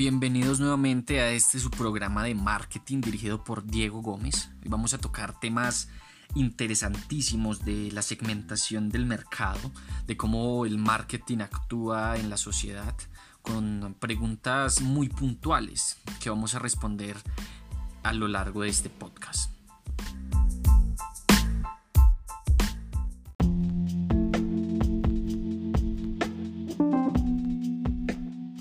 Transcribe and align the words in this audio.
Bienvenidos 0.00 0.60
nuevamente 0.60 1.20
a 1.20 1.30
este 1.30 1.58
su 1.58 1.70
programa 1.70 2.24
de 2.24 2.34
marketing 2.34 3.02
dirigido 3.02 3.44
por 3.44 3.66
Diego 3.66 4.00
Gómez. 4.00 4.48
Hoy 4.62 4.70
vamos 4.70 4.94
a 4.94 4.98
tocar 4.98 5.38
temas 5.38 5.90
interesantísimos 6.34 7.66
de 7.66 7.92
la 7.92 8.00
segmentación 8.00 8.88
del 8.88 9.04
mercado, 9.04 9.70
de 10.06 10.16
cómo 10.16 10.64
el 10.64 10.78
marketing 10.78 11.40
actúa 11.40 12.16
en 12.16 12.30
la 12.30 12.38
sociedad, 12.38 12.94
con 13.42 13.94
preguntas 14.00 14.80
muy 14.80 15.10
puntuales 15.10 15.98
que 16.18 16.30
vamos 16.30 16.54
a 16.54 16.60
responder 16.60 17.18
a 18.02 18.14
lo 18.14 18.26
largo 18.26 18.62
de 18.62 18.70
este 18.70 18.88
podcast. 18.88 19.59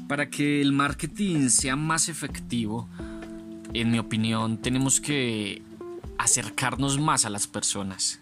Para 0.09 0.31
que 0.31 0.59
el 0.59 0.71
marketing 0.71 1.49
sea 1.49 1.75
más 1.75 2.09
efectivo, 2.09 2.89
en 3.75 3.91
mi 3.91 3.99
opinión, 3.99 4.57
tenemos 4.57 4.99
que 4.99 5.61
acercarnos 6.17 6.99
más 6.99 7.25
a 7.25 7.29
las 7.29 7.45
personas. 7.45 8.19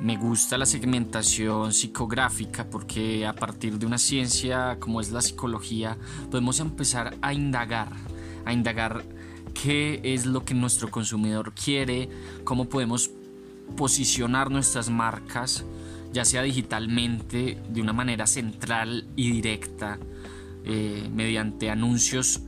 Me 0.00 0.16
gusta 0.16 0.56
la 0.56 0.64
segmentación 0.64 1.72
psicográfica 1.72 2.70
porque 2.70 3.26
a 3.26 3.32
partir 3.32 3.80
de 3.80 3.86
una 3.86 3.98
ciencia 3.98 4.78
como 4.78 5.00
es 5.00 5.10
la 5.10 5.22
psicología 5.22 5.98
podemos 6.30 6.60
empezar 6.60 7.16
a 7.20 7.34
indagar, 7.34 7.88
a 8.44 8.52
indagar 8.52 9.04
qué 9.60 10.00
es 10.04 10.24
lo 10.24 10.44
que 10.44 10.54
nuestro 10.54 10.88
consumidor 10.88 11.52
quiere, 11.52 12.08
cómo 12.44 12.68
podemos 12.68 13.10
posicionar 13.76 14.52
nuestras 14.52 14.88
marcas, 14.88 15.64
ya 16.12 16.24
sea 16.24 16.42
digitalmente, 16.42 17.60
de 17.70 17.82
una 17.82 17.92
manera 17.92 18.28
central 18.28 19.08
y 19.16 19.32
directa, 19.32 19.98
eh, 20.66 21.08
mediante 21.12 21.70
anuncios 21.70 22.40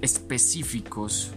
específicos 0.00 1.30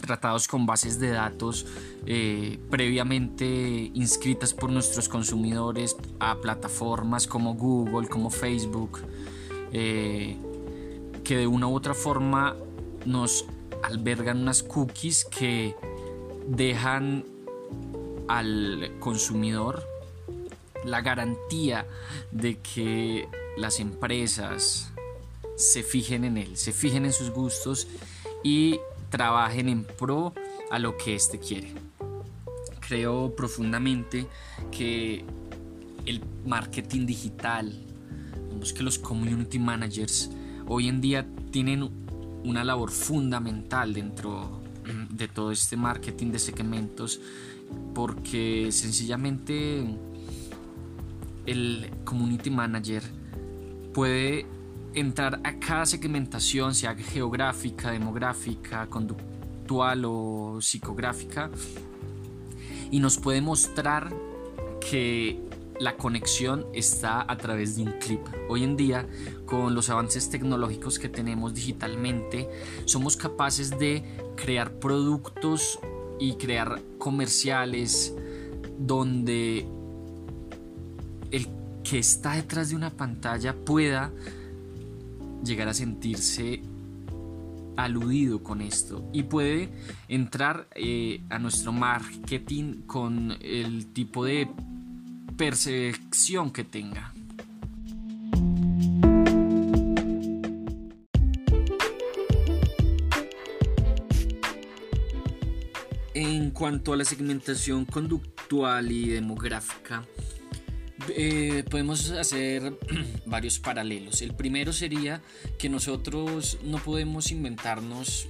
tratados 0.00 0.46
con 0.46 0.66
bases 0.66 1.00
de 1.00 1.10
datos 1.10 1.66
eh, 2.06 2.58
previamente 2.70 3.90
inscritas 3.94 4.54
por 4.54 4.70
nuestros 4.70 5.08
consumidores 5.08 5.96
a 6.20 6.36
plataformas 6.36 7.26
como 7.26 7.54
Google, 7.54 8.08
como 8.08 8.30
Facebook, 8.30 9.00
eh, 9.72 10.36
que 11.24 11.36
de 11.36 11.46
una 11.46 11.66
u 11.66 11.74
otra 11.74 11.94
forma 11.94 12.56
nos 13.04 13.44
albergan 13.82 14.38
unas 14.38 14.62
cookies 14.62 15.24
que 15.24 15.74
dejan 16.46 17.24
al 18.28 18.92
consumidor 19.00 19.82
la 20.84 21.00
garantía 21.00 21.86
de 22.30 22.58
que 22.58 23.28
las 23.58 23.80
empresas 23.80 24.92
se 25.56 25.82
fijen 25.82 26.24
en 26.24 26.38
él, 26.38 26.56
se 26.56 26.72
fijen 26.72 27.04
en 27.04 27.12
sus 27.12 27.30
gustos 27.30 27.88
y 28.44 28.78
trabajen 29.10 29.68
en 29.68 29.84
pro 29.84 30.32
a 30.70 30.78
lo 30.78 30.96
que 30.96 31.14
éste 31.14 31.38
quiere. 31.38 31.72
Creo 32.80 33.34
profundamente 33.34 34.26
que 34.70 35.24
el 36.06 36.22
marketing 36.46 37.06
digital, 37.06 37.72
vemos 38.48 38.72
que 38.72 38.82
los 38.82 38.98
community 38.98 39.58
managers 39.58 40.30
hoy 40.66 40.88
en 40.88 41.00
día 41.00 41.26
tienen 41.50 41.90
una 42.44 42.64
labor 42.64 42.90
fundamental 42.90 43.92
dentro 43.92 44.60
de 45.10 45.28
todo 45.28 45.50
este 45.50 45.76
marketing 45.76 46.30
de 46.30 46.38
segmentos 46.38 47.20
porque 47.94 48.68
sencillamente 48.70 49.84
el 51.44 51.90
community 52.04 52.50
manager 52.50 53.02
puede 53.92 54.46
entrar 54.94 55.40
a 55.44 55.58
cada 55.58 55.86
segmentación, 55.86 56.74
sea 56.74 56.94
geográfica, 56.94 57.90
demográfica, 57.90 58.86
conductual 58.88 60.04
o 60.04 60.58
psicográfica, 60.60 61.50
y 62.90 63.00
nos 63.00 63.18
puede 63.18 63.40
mostrar 63.40 64.12
que 64.80 65.40
la 65.78 65.96
conexión 65.96 66.66
está 66.72 67.24
a 67.30 67.36
través 67.36 67.76
de 67.76 67.82
un 67.82 67.92
clip. 67.92 68.20
Hoy 68.48 68.64
en 68.64 68.76
día, 68.76 69.06
con 69.46 69.74
los 69.74 69.90
avances 69.90 70.28
tecnológicos 70.30 70.98
que 70.98 71.08
tenemos 71.08 71.54
digitalmente, 71.54 72.48
somos 72.84 73.16
capaces 73.16 73.78
de 73.78 74.02
crear 74.36 74.72
productos 74.72 75.78
y 76.18 76.34
crear 76.34 76.80
comerciales 76.98 78.14
donde 78.78 79.66
el 81.30 81.46
que 81.84 81.98
está 81.98 82.32
detrás 82.32 82.70
de 82.70 82.76
una 82.76 82.90
pantalla 82.90 83.54
pueda 83.54 84.12
llegar 85.44 85.68
a 85.68 85.74
sentirse 85.74 86.62
aludido 87.76 88.42
con 88.42 88.60
esto 88.60 89.08
y 89.12 89.22
puede 89.22 89.68
entrar 90.08 90.66
eh, 90.74 91.20
a 91.30 91.38
nuestro 91.38 91.72
marketing 91.72 92.82
con 92.86 93.36
el 93.40 93.86
tipo 93.92 94.24
de 94.24 94.48
percepción 95.36 96.50
que 96.50 96.64
tenga. 96.64 97.12
En 106.14 106.50
cuanto 106.50 106.92
a 106.92 106.96
la 106.96 107.04
segmentación 107.04 107.84
conductual 107.84 108.90
y 108.90 109.08
demográfica, 109.10 110.02
eh, 111.16 111.64
podemos 111.70 112.10
hacer 112.10 112.78
varios 113.26 113.58
paralelos. 113.58 114.22
El 114.22 114.34
primero 114.34 114.72
sería 114.72 115.22
que 115.58 115.68
nosotros 115.68 116.58
no 116.62 116.78
podemos 116.78 117.30
inventarnos 117.30 118.28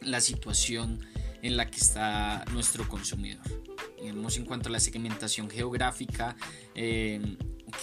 la 0.00 0.20
situación 0.20 1.00
en 1.42 1.56
la 1.56 1.70
que 1.70 1.78
está 1.78 2.44
nuestro 2.52 2.88
consumidor. 2.88 3.42
Digamos, 4.00 4.36
en 4.36 4.44
cuanto 4.44 4.68
a 4.68 4.72
la 4.72 4.80
segmentación 4.80 5.48
geográfica, 5.48 6.36
eh, 6.74 7.20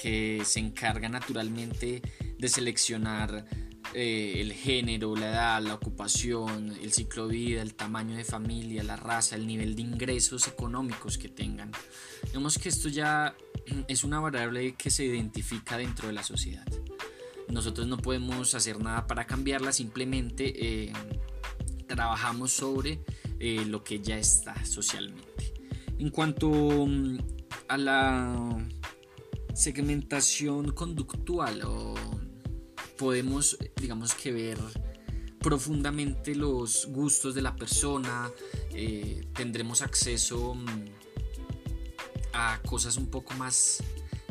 que 0.02 0.42
se 0.46 0.60
encarga 0.60 1.10
naturalmente 1.10 2.02
de 2.38 2.48
seleccionar 2.48 3.46
eh, 3.94 4.36
el 4.38 4.54
género, 4.54 5.16
la 5.16 5.32
edad, 5.32 5.62
la 5.64 5.74
ocupación, 5.74 6.78
el 6.82 6.94
ciclo 6.94 7.28
de 7.28 7.36
vida, 7.36 7.62
el 7.62 7.74
tamaño 7.74 8.16
de 8.16 8.24
familia, 8.24 8.84
la 8.84 8.96
raza, 8.96 9.36
el 9.36 9.48
nivel 9.48 9.76
de 9.76 9.82
ingresos 9.82 10.48
económicos 10.48 11.18
que 11.18 11.28
tengan. 11.28 11.72
Vemos 12.32 12.60
que 12.60 12.70
esto 12.70 12.88
ya 12.88 13.36
es 13.88 14.04
una 14.04 14.20
variable 14.20 14.76
que 14.76 14.90
se 14.90 15.06
identifica 15.06 15.78
dentro 15.78 16.08
de 16.08 16.14
la 16.14 16.24
sociedad. 16.24 16.66
Nosotros 17.48 17.88
no 17.88 17.98
podemos 17.98 18.54
hacer 18.54 18.80
nada 18.80 19.08
para 19.08 19.26
cambiarla, 19.26 19.72
simplemente 19.72 20.84
eh, 20.84 20.94
trabajamos 21.88 22.52
sobre 22.52 23.04
eh, 23.40 23.66
lo 23.66 23.84
que 23.84 24.00
ya 24.00 24.18
está 24.18 24.64
socialmente. 24.66 25.54
En 25.98 26.12
cuanto 26.12 26.50
mm, 26.50 27.18
a 27.68 27.78
la 27.78 28.68
segmentación 29.54 30.72
conductual, 30.72 31.64
podemos, 32.98 33.58
digamos 33.78 34.14
que 34.14 34.32
ver 34.32 34.58
profundamente 35.40 36.36
los 36.36 36.88
gustos 36.88 37.34
de 37.34 37.42
la 37.42 37.56
persona, 37.56 38.30
eh, 38.72 39.26
tendremos 39.34 39.82
acceso 39.82 40.54
mm, 40.54 40.68
a 42.34 42.60
cosas 42.66 42.98
un 42.98 43.08
poco 43.08 43.34
más 43.34 43.84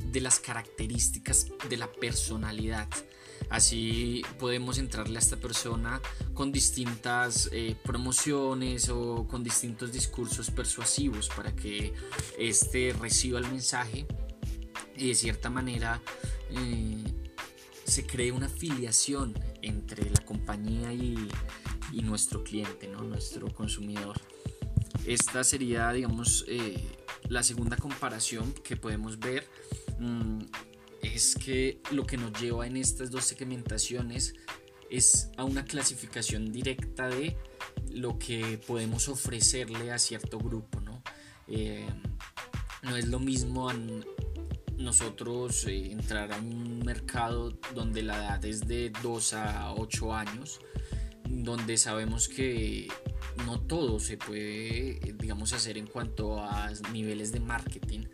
de 0.03 0.21
las 0.21 0.41
características 0.41 1.47
de 1.69 1.77
la 1.77 1.91
personalidad. 1.91 2.89
Así 3.51 4.23
podemos 4.39 4.79
entrarle 4.79 5.17
a 5.17 5.21
esta 5.21 5.37
persona 5.37 6.01
con 6.35 6.53
distintas 6.53 7.49
eh, 7.53 7.77
promociones 7.83 8.91
o 8.91 9.27
con 9.27 9.43
distintos 9.43 9.91
discursos 9.93 10.51
persuasivos 10.51 11.29
para 11.29 11.55
que 11.55 11.95
éste 12.39 12.95
reciba 13.01 13.39
el 13.39 13.47
mensaje 13.47 14.07
y 14.97 15.09
de 15.09 15.15
cierta 15.15 15.49
manera 15.49 16.03
eh, 16.51 17.03
se 17.85 18.06
cree 18.06 18.33
una 18.33 18.49
filiación 18.49 19.39
entre 19.62 20.11
la 20.11 20.23
compañía 20.27 20.93
y, 20.93 21.17
y 21.93 22.03
nuestro 22.03 22.44
cliente, 22.44 22.87
¿no? 22.87 23.03
nuestro 23.03 23.49
consumidor. 23.55 24.21
Esta 25.06 25.43
sería, 25.43 25.91
digamos, 25.93 26.44
eh, 26.49 26.98
la 27.29 27.43
segunda 27.43 27.77
comparación 27.77 28.53
que 28.53 28.77
podemos 28.77 29.19
ver 29.19 29.47
mm, 29.99 30.41
es 31.03 31.35
que 31.35 31.81
lo 31.93 32.07
que 32.07 32.17
nos 32.17 32.33
lleva 32.41 32.67
en 32.67 32.77
estas 32.77 33.11
dos 33.11 33.25
segmentaciones 33.25 34.35
es 34.91 35.31
a 35.37 35.45
una 35.45 35.65
clasificación 35.65 36.51
directa 36.51 37.09
de 37.09 37.37
lo 37.91 38.19
que 38.19 38.59
podemos 38.67 39.09
ofrecerle 39.09 39.93
a 39.93 39.99
cierto 39.99 40.39
grupo. 40.39 40.81
No, 40.81 41.03
eh, 41.47 41.87
no 42.83 42.97
es 42.97 43.07
lo 43.09 43.19
mismo 43.19 43.71
nosotros 44.79 45.67
eh, 45.67 45.91
entrar 45.91 46.33
a 46.33 46.39
un 46.39 46.81
mercado 46.81 47.59
donde 47.75 48.03
la 48.03 48.17
edad 48.17 48.45
es 48.45 48.67
de 48.67 48.93
2 49.03 49.33
a 49.35 49.75
8 49.75 50.15
años, 50.15 50.61
donde 51.29 51.77
sabemos 51.77 52.29
que 52.29 52.89
no 53.44 53.61
todo 53.61 54.00
se 54.00 54.17
puede, 54.17 55.00
digamos, 55.19 55.52
hacer 55.52 55.79
en 55.79 55.87
cuanto 55.87 56.43
a 56.43 56.70
niveles 56.93 57.32
de 57.32 57.40
marketing, 57.40 58.06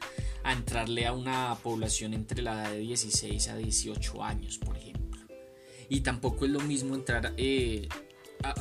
a 0.42 0.52
entrarle 0.52 1.06
a 1.06 1.12
una 1.12 1.56
población 1.62 2.14
entre 2.14 2.42
la 2.42 2.54
edad 2.54 2.72
de 2.72 2.78
16 2.78 3.48
a 3.48 3.56
18 3.56 4.22
años, 4.22 4.58
por 4.58 4.76
ejemplo. 4.76 5.20
Y 5.88 6.00
tampoco 6.00 6.44
es 6.44 6.50
lo 6.50 6.60
mismo 6.60 6.94
entrar 6.94 7.34
eh, 7.36 7.88
a 8.42 8.54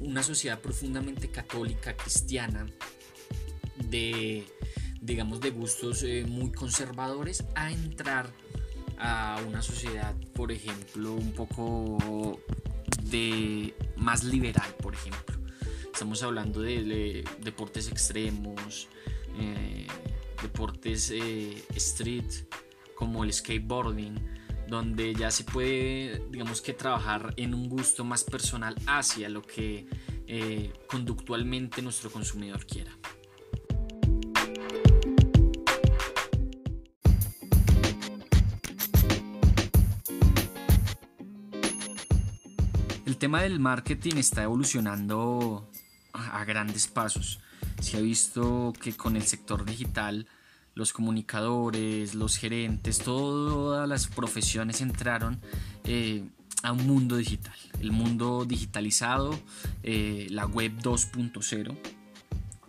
una 0.00 0.22
sociedad 0.22 0.60
profundamente 0.60 1.30
católica, 1.30 1.96
cristiana, 1.96 2.66
de, 3.88 4.44
digamos, 5.00 5.40
de 5.40 5.50
gustos 5.50 6.02
eh, 6.02 6.24
muy 6.28 6.52
conservadores, 6.52 7.44
a 7.54 7.72
entrar 7.72 8.32
a 8.98 9.40
una 9.48 9.62
sociedad, 9.62 10.14
por 10.34 10.52
ejemplo, 10.52 11.14
un 11.14 11.32
poco 11.32 12.38
de 13.04 13.74
más 13.96 14.24
liberal, 14.24 14.74
por 14.82 14.94
ejemplo. 14.94 15.39
Estamos 15.92 16.22
hablando 16.22 16.60
de, 16.62 17.24
deportes 17.42 17.88
extremos, 17.88 18.88
eh, 19.38 19.86
deportes 20.42 21.10
eh, 21.10 21.62
street, 21.76 22.46
como 22.94 23.24
el 23.24 23.32
skateboarding, 23.32 24.18
donde 24.70 25.14
ya 25.14 25.30
se 25.30 25.44
puede, 25.44 26.22
digamos 26.30 26.62
que 26.62 26.72
trabajar 26.72 27.34
en 27.36 27.54
un 27.54 27.68
gusto 27.68 28.04
más 28.04 28.24
personal 28.24 28.76
hacia 28.86 29.28
lo 29.28 29.42
que 29.42 29.86
eh, 30.26 30.72
conductualmente 30.88 31.82
nuestro 31.82 32.10
consumidor 32.10 32.64
quiera. 32.64 32.96
El 43.04 43.16
tema 43.16 43.42
del 43.42 43.58
marketing 43.58 44.16
está 44.18 44.44
evolucionando 44.44 45.68
a 46.28 46.44
grandes 46.44 46.86
pasos. 46.86 47.40
Se 47.80 47.96
ha 47.96 48.00
visto 48.00 48.72
que 48.80 48.94
con 48.94 49.16
el 49.16 49.22
sector 49.22 49.64
digital 49.64 50.26
los 50.74 50.92
comunicadores, 50.92 52.14
los 52.14 52.36
gerentes, 52.36 52.98
todas 52.98 53.88
las 53.88 54.06
profesiones 54.06 54.80
entraron 54.80 55.40
eh, 55.84 56.24
a 56.62 56.72
un 56.72 56.86
mundo 56.86 57.16
digital, 57.16 57.54
el 57.80 57.92
mundo 57.92 58.44
digitalizado, 58.44 59.38
eh, 59.82 60.26
la 60.30 60.46
web 60.46 60.72
2.0. 60.80 61.76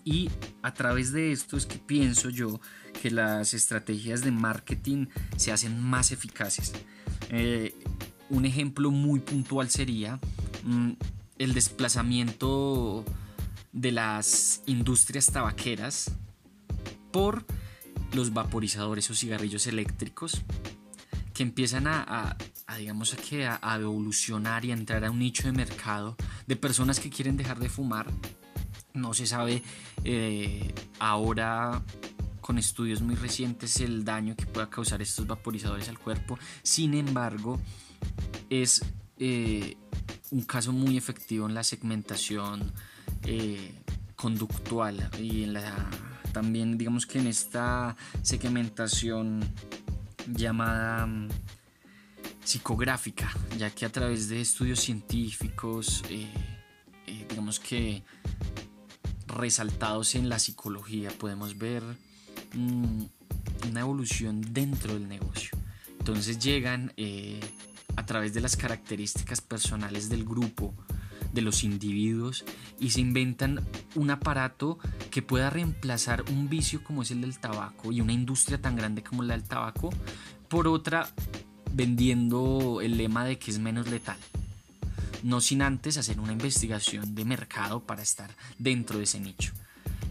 Y 0.04 0.30
a 0.64 0.74
través 0.74 1.12
de 1.12 1.32
esto 1.32 1.58
es 1.58 1.66
que 1.66 1.78
pienso 1.78 2.30
yo 2.30 2.60
que 3.02 3.12
las 3.12 3.54
estrategias 3.54 4.24
de 4.24 4.32
marketing 4.32 5.08
se 5.38 5.52
hacen 5.52 5.80
más 5.82 6.12
eficaces. 6.12 6.74
Eh, 7.30 7.76
un 8.30 8.46
ejemplo 8.46 8.92
muy 8.92 9.20
puntual 9.20 9.70
sería 9.70 10.20
mm, 10.64 10.92
el 11.38 11.54
desplazamiento 11.54 13.06
de 13.74 13.92
las 13.92 14.62
industrias 14.66 15.28
tabaqueras 15.28 16.12
por 17.12 17.46
los 18.14 18.34
vaporizadores 18.34 19.10
o 19.10 19.16
cigarrillos 19.16 19.68
eléctricos 19.68 20.42
que 21.34 21.44
empiezan 21.44 21.88
a, 21.88 22.36
digamos 22.78 23.14
a 23.14 23.18
que 23.18 23.48
a, 23.48 23.60
evolucionar 23.76 24.66
y 24.66 24.72
a 24.72 24.74
entrar 24.74 25.06
a 25.06 25.12
un 25.12 25.20
nicho 25.20 25.44
de 25.44 25.54
mercado 25.54 26.16
de 26.48 26.56
personas 26.56 27.00
que 27.00 27.10
quieren 27.10 27.38
dejar 27.38 27.60
de 27.60 27.70
fumar. 27.70 28.12
No 28.94 29.14
se 29.14 29.26
sabe 29.26 29.64
eh, 30.04 30.74
ahora 31.00 31.82
con 32.42 32.58
estudios 32.58 33.02
muy 33.02 33.16
recientes 33.16 33.80
el 33.80 34.04
daño 34.04 34.36
que 34.36 34.46
pueda 34.46 34.70
causar 34.70 35.02
estos 35.02 35.26
vaporizadores 35.26 35.88
al 35.88 36.00
cuerpo. 36.00 36.38
Sin 36.64 36.94
embargo 36.94 37.60
es 38.50 38.84
eh, 39.18 39.78
un 40.32 40.42
caso 40.42 40.74
muy 40.74 40.98
efectivo 40.98 41.48
en 41.48 41.54
la 41.54 41.64
segmentación 41.64 42.74
eh, 43.26 43.72
conductual 44.16 45.10
y 45.20 45.48
también 46.32 46.78
digamos 46.78 47.06
que 47.06 47.20
en 47.20 47.28
esta 47.28 47.96
segmentación 48.22 49.42
llamada 50.28 51.06
mm, 51.06 51.30
psicográfica, 52.44 53.32
ya 53.58 53.70
que 53.70 53.86
a 53.86 53.92
través 53.92 54.30
de 54.30 54.42
estudios 54.42 54.80
científicos, 54.80 56.04
eh, 56.10 56.28
eh, 57.08 57.26
digamos 57.30 57.60
que 57.60 58.04
resaltados 59.28 60.16
en 60.16 60.30
la 60.30 60.40
psicología, 60.40 61.10
podemos 61.18 61.58
ver 61.58 61.84
mm, 62.54 63.04
una 63.70 63.80
evolución 63.80 64.42
dentro 64.54 64.94
del 64.94 65.08
negocio. 65.08 65.58
Entonces 66.00 66.40
llegan 66.40 66.94
a 67.96 68.06
través 68.06 68.34
de 68.34 68.42
las 68.42 68.58
características 68.58 69.42
personales 69.42 70.10
del 70.10 70.26
grupo, 70.26 70.74
de 71.34 71.42
los 71.42 71.64
individuos 71.64 72.46
y 72.80 72.92
se 72.92 73.02
inventan 73.02 73.66
un 73.96 74.10
aparato 74.10 74.80
que 75.10 75.22
pueda 75.22 75.50
reemplazar 75.50 76.24
un 76.30 76.50
vicio 76.50 76.84
como 76.84 77.04
es 77.04 77.12
el 77.12 77.22
del 77.22 77.40
tabaco 77.40 77.92
y 77.92 78.02
una 78.02 78.14
industria 78.14 78.62
tan 78.62 78.76
grande 78.76 79.04
como 79.04 79.24
la 79.24 79.34
del 79.34 79.44
tabaco 79.44 79.90
por 80.48 80.68
otra 80.68 81.10
vendiendo 81.74 82.82
el 82.82 82.98
lema 82.98 83.26
de 83.26 83.38
que 83.38 83.52
es 83.52 83.60
menos 83.60 83.90
letal. 83.90 84.18
No 85.24 85.40
sin 85.40 85.62
antes 85.62 85.98
hacer 85.98 86.20
una 86.20 86.34
investigación 86.34 87.16
de 87.16 87.26
mercado 87.26 87.82
para 87.82 88.02
estar 88.02 88.32
dentro 88.58 88.98
de 88.98 89.04
ese 89.04 89.20
nicho. 89.20 89.54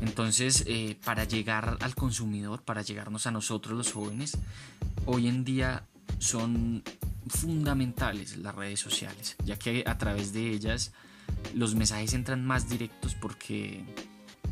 Entonces, 0.01 0.65
eh, 0.67 0.97
para 1.05 1.25
llegar 1.25 1.77
al 1.81 1.95
consumidor, 1.95 2.63
para 2.63 2.83
llegarnos 2.83 3.27
a 3.27 3.31
nosotros 3.31 3.77
los 3.77 3.93
jóvenes, 3.93 4.39
hoy 5.05 5.29
en 5.29 5.45
día 5.45 5.85
son 6.19 6.83
fundamentales 7.31 8.37
las 8.37 8.55
redes 8.55 8.81
sociales, 8.81 9.37
ya 9.45 9.59
que 9.59 9.85
a 9.87 9.99
través 9.99 10.33
de 10.33 10.51
ellas 10.51 10.93
los 11.55 11.75
mensajes 11.75 12.13
entran 12.15 12.45
más 12.45 12.69
directos 12.69 13.15
porque 13.15 13.85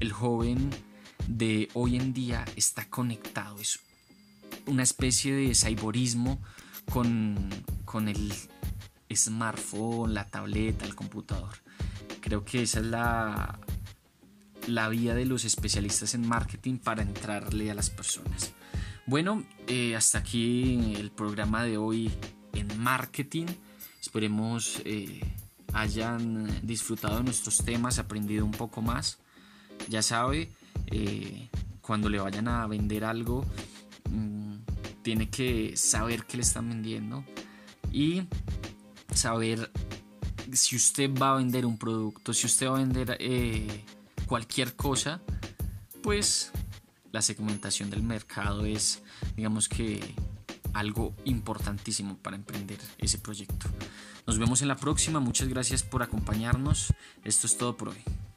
el 0.01 0.13
joven 0.13 0.71
de 1.27 1.69
hoy 1.75 1.97
en 1.97 2.13
día 2.15 2.45
está 2.57 2.89
conectado, 2.89 3.59
es 3.61 3.81
una 4.67 4.83
especie 4.83 5.35
de 5.35 5.55
cyborismo 5.55 6.41
con, 6.91 7.51
con 7.85 8.09
el 8.09 8.33
smartphone, 9.15 10.15
la 10.15 10.27
tableta, 10.27 10.85
el 10.85 10.95
computador. 10.95 11.57
Creo 12.21 12.45
que 12.45 12.63
esa 12.63 12.81
es 12.81 12.87
la, 12.87 13.59
la 14.67 14.89
vía 14.89 15.15
de 15.15 15.25
los 15.25 15.45
especialistas 15.45 16.15
en 16.15 16.27
marketing 16.27 16.79
para 16.79 17.03
entrarle 17.03 17.71
a 17.71 17.75
las 17.75 17.91
personas. 17.91 18.53
Bueno, 19.07 19.45
eh, 19.67 19.97
hasta 19.97 20.19
aquí 20.19 20.95
el 20.97 21.11
programa 21.11 21.65
de 21.65 21.79
hoy 21.79 22.11
en 22.59 22.81
marketing. 22.81 23.47
Esperemos 24.01 24.81
eh, 24.85 25.21
hayan 25.73 26.67
disfrutado 26.67 27.19
de 27.19 27.25
nuestros 27.25 27.59
temas, 27.59 27.99
aprendido 27.99 28.45
un 28.45 28.53
poco 28.53 28.83
más. 28.83 29.19
Ya 29.89 30.03
sabe, 30.03 30.51
eh, 30.87 31.49
cuando 31.81 32.09
le 32.09 32.19
vayan 32.21 32.49
a 32.49 32.67
vender 32.67 33.05
algo, 33.05 33.45
mm, 34.11 34.57
tiene 35.03 35.29
que 35.31 35.77
saber 35.77 36.25
qué 36.25 36.37
le 36.37 36.43
están 36.43 36.69
vendiendo 36.69 37.25
y 37.93 38.23
saber 39.15 39.71
si 40.53 40.77
usted 40.77 41.11
va 41.15 41.33
a 41.33 41.37
vender 41.37 41.67
un 41.67 41.79
producto, 41.79 42.33
si 42.33 42.47
usted 42.47 42.69
va 42.69 42.77
a 42.77 42.79
vender 42.79 43.17
eh, 43.21 43.85
cualquier 44.27 44.75
cosa, 44.77 45.21
pues 46.03 46.53
la 47.13 47.23
segmentación 47.23 47.91
del 47.91 48.03
mercado 48.03 48.65
es, 48.65 49.03
digamos 49.37 49.69
que, 49.69 50.15
algo 50.75 51.15
importantísimo 51.25 52.17
para 52.19 52.37
emprender 52.37 52.79
ese 52.99 53.19
proyecto. 53.19 53.67
Nos 54.27 54.39
vemos 54.39 54.63
en 54.63 54.69
la 54.69 54.77
próxima, 54.77 55.21
muchas 55.21 55.49
gracias 55.49 55.83
por 55.83 56.03
acompañarnos. 56.03 56.93
Esto 57.25 57.47
es 57.47 57.57
todo 57.57 57.77
por 57.77 57.89
hoy. 57.89 58.28